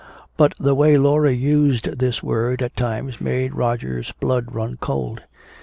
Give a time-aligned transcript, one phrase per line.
[0.35, 5.21] But the way Laura used this word at times made Roger's blood run cold.